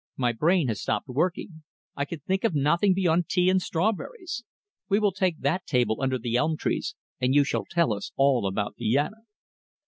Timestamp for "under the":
6.01-6.37